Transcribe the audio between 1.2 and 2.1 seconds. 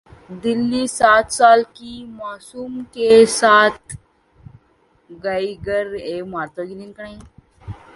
साल की